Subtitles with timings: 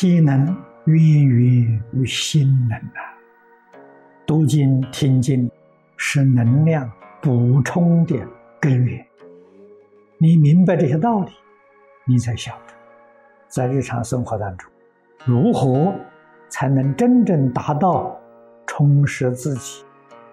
[0.00, 3.18] 体能源源于心能啊！
[4.24, 5.50] 读经听经
[5.96, 6.88] 是能量
[7.20, 8.16] 补充的
[8.60, 9.04] 根源。
[10.18, 11.32] 你明白这些道理，
[12.06, 12.74] 你才晓得
[13.48, 14.70] 在日常生活当中
[15.24, 15.92] 如何
[16.48, 18.16] 才能真正达到
[18.68, 19.84] 充实自己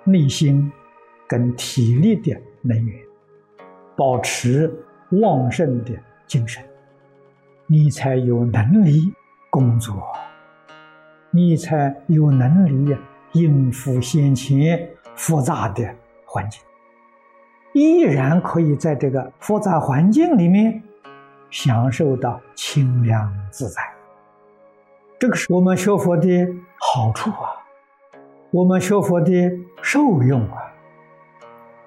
[0.03, 0.71] 内心
[1.27, 3.01] 跟体力的能源，
[3.95, 4.71] 保持
[5.23, 5.91] 旺盛的
[6.27, 6.63] 精神，
[7.65, 9.11] 你才有能力。
[9.55, 9.95] 工作，
[11.31, 12.93] 你才有能力
[13.31, 16.61] 应付先前复杂的环境，
[17.73, 20.83] 依然可以在这个复杂环境里面
[21.49, 23.81] 享受到清凉自在。
[25.17, 26.27] 这个是我们学佛的
[26.77, 27.55] 好处啊，
[28.51, 29.31] 我们学佛的
[29.81, 30.57] 受用啊。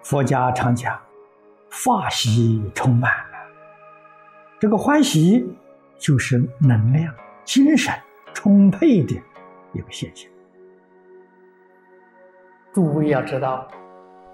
[0.02, 0.98] 佛家常讲，
[1.68, 3.38] 法喜充满了，
[4.58, 5.46] 这个欢喜
[5.98, 7.12] 就是能量。
[7.48, 7.90] 精神
[8.34, 9.14] 充沛的
[9.72, 10.30] 一个现象。
[12.74, 13.66] 诸位要知道，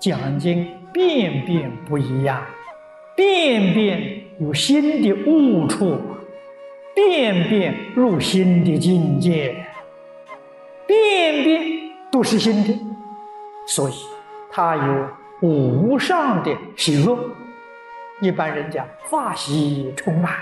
[0.01, 2.45] 讲经遍遍不一样，
[3.15, 5.97] 遍遍有新的悟处，
[6.93, 9.65] 遍遍入新的境界，
[10.85, 11.63] 遍遍
[12.11, 12.77] 都是新的，
[13.65, 13.95] 所以
[14.51, 17.17] 它有无上的喜乐。
[18.21, 20.33] 一般人讲法喜充满。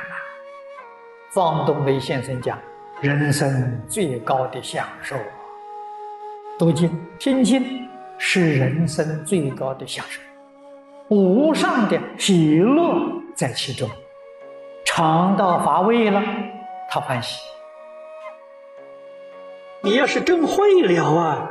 [1.34, 2.58] 方东雷先生讲
[3.00, 5.16] ：“人生最高的享受，
[6.58, 7.88] 读经听经
[8.18, 10.20] 是人生最高的享受，
[11.08, 12.98] 无上的喜乐
[13.34, 13.88] 在其中。
[14.84, 16.22] 尝到乏味了，
[16.90, 17.40] 他欢喜。
[19.80, 21.50] 你要是真会了啊，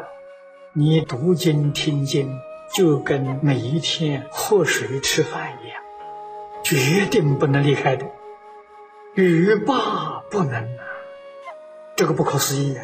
[0.74, 2.32] 你读经听经
[2.72, 5.82] 就跟每一天喝水吃饭一样，
[6.62, 8.06] 决定不能离开的。”
[9.14, 10.84] 欲罢不能啊！
[11.98, 12.84] 这个不可思议啊！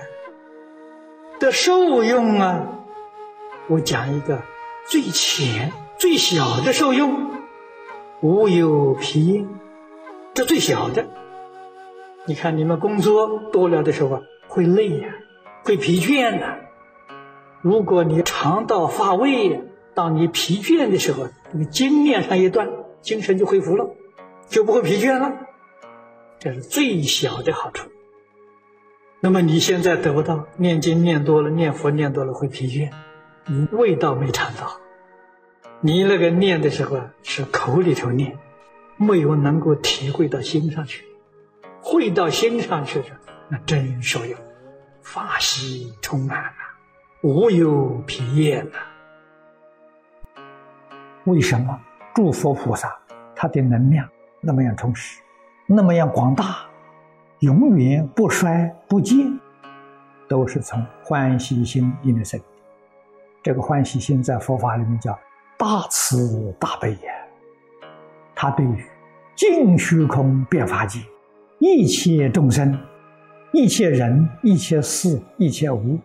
[1.39, 2.67] 的受用啊，
[3.69, 4.41] 我讲一个
[4.89, 7.31] 最浅、最小的受用，
[8.19, 9.47] 无有疲，
[10.33, 11.07] 这最小的。
[12.25, 15.07] 你看你们工作多了的时候啊会累呀，
[15.63, 16.59] 会疲倦的。
[17.61, 19.63] 如果你肠道发胃，
[19.93, 22.67] 当你疲倦的时候，你经面上一断，
[23.01, 23.91] 精神就恢复了，
[24.49, 25.46] 就不会疲倦了。
[26.39, 27.89] 这是最小的好处。
[29.19, 32.91] 那么你现在得不到，念经念多了，念佛念多了会疲倦，
[33.47, 34.79] 你味道没尝到。
[35.81, 38.37] 你那个念的时候是口里头念，
[38.97, 41.05] 没有能够体会到心上去，
[41.81, 43.07] 会到心上去的，
[43.49, 44.37] 那真受用，
[45.01, 46.53] 法喜充满了，
[47.23, 48.73] 无有疲厌了。
[51.25, 51.79] 为什么
[52.15, 52.99] 诸佛菩萨
[53.35, 54.07] 他的能量
[54.41, 55.19] 那么样充实？
[55.69, 56.59] 那么样广大，
[57.39, 59.37] 永远不衰不减，
[60.29, 62.39] 都是从欢喜心引生。
[63.43, 65.11] 这个欢喜心在佛法里面叫
[65.57, 67.13] 大慈大悲呀。
[68.33, 68.81] 他对于
[69.35, 71.01] 尽虚空变法界
[71.59, 72.79] 一切众生、
[73.51, 75.99] 一切人、一切事、一切物，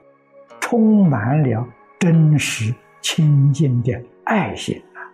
[0.59, 1.65] 充满了
[2.01, 3.93] 真实清净的
[4.25, 5.07] 爱心啊。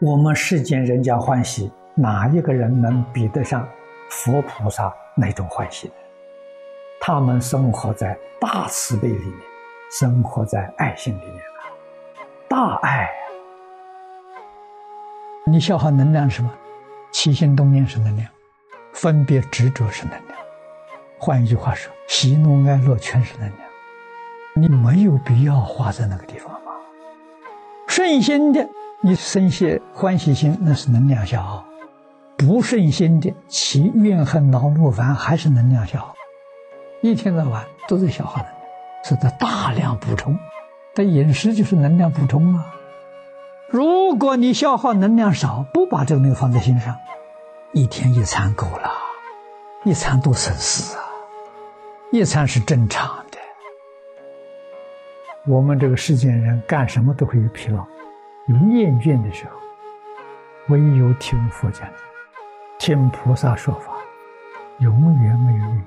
[0.00, 1.70] 我们世间人家欢喜。
[2.00, 3.68] 哪一个人能比得上
[4.08, 5.94] 佛菩萨那种欢喜呢？
[6.98, 9.38] 他们生活在大慈悲里面，
[9.98, 11.60] 生活在爱心里面啊，
[12.48, 13.10] 大爱。
[15.46, 16.50] 你消耗能量是什么？
[17.12, 18.26] 起心动念是能量，
[18.94, 20.38] 分别执着是能量。
[21.18, 23.58] 换一句话说，喜怒哀乐全是能量。
[24.54, 26.72] 你没有必要花在那个地方嘛。
[27.86, 28.66] 顺心的，
[29.02, 31.62] 你生些欢喜心，那是能量消耗。
[32.40, 36.14] 不顺心的其怨恨、恼怒、烦，还是能量消耗，
[37.02, 38.56] 一天到晚都在消耗能量，
[39.04, 40.38] 是在大量补充。
[40.94, 42.74] 但饮食就是能量补充啊。
[43.68, 46.96] 如果你消耗能量少，不把这个东西放在心上，
[47.72, 48.90] 一天一餐够了，
[49.84, 51.04] 一餐多省事啊，
[52.10, 53.38] 一餐是正常的。
[55.46, 57.86] 我们这个世间人干什么都会有疲劳、
[58.48, 61.86] 有厌倦的时候，唯有听佛讲。
[62.80, 63.92] 听菩萨说法，
[64.78, 65.86] 永远没有怨言。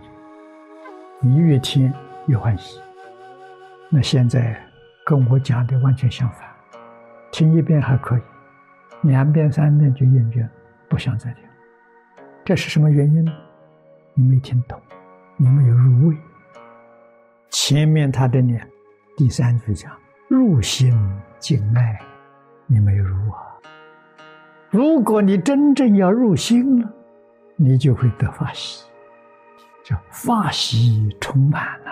[1.22, 1.92] 你越听
[2.28, 2.80] 越欢喜。
[3.90, 4.56] 那现在
[5.04, 6.48] 跟我讲的完全相反，
[7.32, 8.22] 听一遍还可以，
[9.02, 10.48] 两遍三遍就厌倦，
[10.88, 11.44] 不想再听。
[12.46, 13.34] 这是什么原因呢？
[14.14, 14.80] 你没听懂，
[15.36, 16.18] 你没有入味。
[17.50, 18.70] 前面他的念
[19.18, 19.92] 第三句讲
[20.28, 20.96] 入心
[21.40, 22.00] 静爱，
[22.68, 23.53] 你没有入啊。
[24.74, 26.92] 如果你真正要入心了，
[27.56, 28.84] 你就会得法喜。
[29.84, 31.92] 叫法喜充满呐，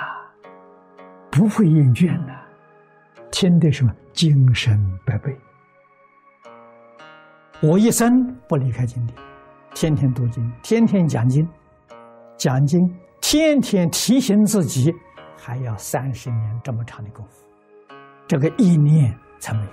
[1.30, 2.34] 不会厌倦呐，
[3.30, 4.76] 听的什么精神
[5.06, 5.38] 百倍。
[7.62, 9.16] 我一生不离开经典，
[9.76, 11.48] 天天读经，天天讲经，
[12.36, 12.82] 讲经，
[13.22, 14.92] 天天提醒自己，
[15.38, 17.46] 还要三十年这么长的功夫，
[18.26, 19.72] 这个意念才没有，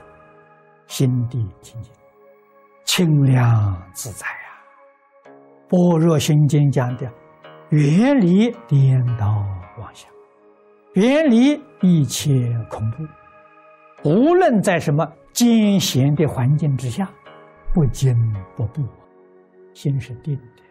[0.86, 1.90] 心地清净，
[2.98, 5.30] 清凉自在呀。
[5.68, 7.08] 般若心经讲的，
[7.68, 9.46] 远离颠倒
[9.78, 10.10] 妄想，
[10.94, 12.32] 远离一切
[12.68, 17.08] 恐怖，无论在什么艰险的环境之下。
[17.72, 18.12] 不惊
[18.56, 18.82] 不怖，
[19.74, 20.62] 心是定的，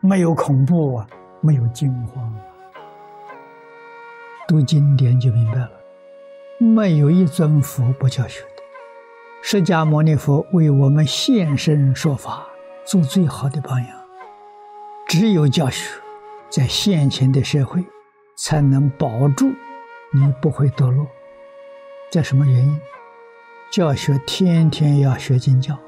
[0.00, 1.06] 没有恐怖啊，
[1.40, 2.40] 没有惊慌啊。
[4.48, 5.70] 读经典就明白了，
[6.58, 8.57] 没有一尊佛不教学的。
[9.40, 12.46] 释迦牟尼佛为我们现身说法，
[12.84, 13.88] 做最好的榜样。
[15.06, 15.88] 只有教学，
[16.50, 17.82] 在现前的社会，
[18.36, 19.50] 才能保住
[20.12, 21.06] 你不会堕落。
[22.10, 22.80] 这什么原因？
[23.70, 25.78] 教学天天要学经教。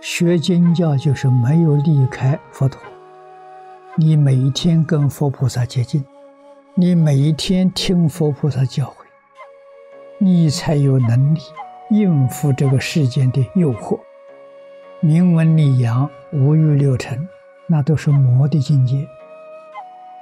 [0.00, 2.82] 学经教就是没有离开佛陀，
[3.96, 6.04] 你每一天跟佛菩萨接近，
[6.74, 8.92] 你每一天听佛菩萨教诲，
[10.18, 11.40] 你才有能力
[11.90, 13.98] 应付这个世间的诱惑。
[15.00, 17.28] 名闻利养、五欲六尘，
[17.66, 19.06] 那都是魔的境界，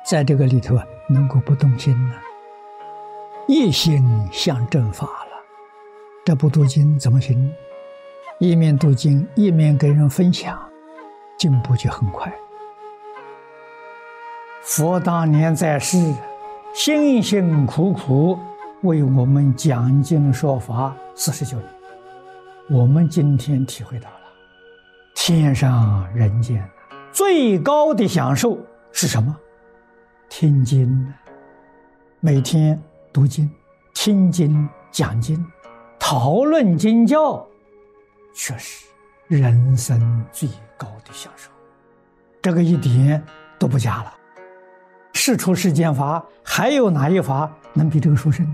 [0.04, 2.14] 在这个里头啊，能够不动心呢？
[3.46, 5.42] 一心向正法了，
[6.24, 7.52] 这不读经怎么行？
[8.38, 10.58] 一面读经，一面跟人分享，
[11.38, 12.32] 进步就很快。
[14.62, 16.12] 佛当年在世，
[16.72, 18.38] 辛辛苦苦
[18.82, 21.68] 为我们讲经说法四十九年，
[22.68, 24.16] 我们今天体会到了
[25.14, 26.68] 天上人间
[27.12, 28.58] 最高的享受
[28.90, 29.36] 是什么？
[30.28, 31.14] 听经，
[32.18, 32.80] 每天
[33.12, 33.48] 读经、
[33.94, 35.46] 听经、讲经、
[35.96, 37.46] 讨论经教。
[38.34, 38.88] 确实，
[39.28, 41.52] 人生最高的享受，
[42.42, 43.22] 这个一点
[43.60, 44.12] 都不假了。
[45.12, 48.44] 世出世间法，还有哪一法能比这个殊胜？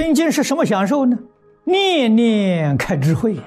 [0.00, 1.18] 听经是什么享受呢？
[1.64, 3.42] 念念开智慧呀。